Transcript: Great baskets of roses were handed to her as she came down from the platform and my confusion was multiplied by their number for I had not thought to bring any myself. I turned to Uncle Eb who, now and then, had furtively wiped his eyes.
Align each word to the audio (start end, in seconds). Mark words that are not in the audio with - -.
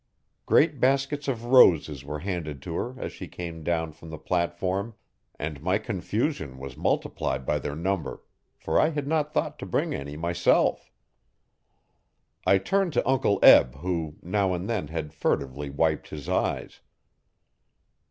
Great 0.47 0.79
baskets 0.79 1.27
of 1.27 1.45
roses 1.45 2.03
were 2.03 2.21
handed 2.21 2.59
to 2.59 2.73
her 2.75 2.99
as 2.99 3.13
she 3.13 3.27
came 3.27 3.63
down 3.63 3.91
from 3.91 4.09
the 4.09 4.17
platform 4.17 4.95
and 5.37 5.61
my 5.61 5.77
confusion 5.77 6.57
was 6.57 6.75
multiplied 6.75 7.45
by 7.45 7.59
their 7.59 7.75
number 7.75 8.23
for 8.57 8.79
I 8.79 8.89
had 8.89 9.05
not 9.05 9.31
thought 9.31 9.59
to 9.59 9.65
bring 9.67 9.93
any 9.93 10.17
myself. 10.17 10.89
I 12.47 12.57
turned 12.57 12.93
to 12.93 13.07
Uncle 13.07 13.37
Eb 13.43 13.75
who, 13.75 14.15
now 14.23 14.55
and 14.55 14.67
then, 14.67 14.87
had 14.87 15.13
furtively 15.13 15.69
wiped 15.69 16.09
his 16.09 16.27
eyes. 16.27 16.79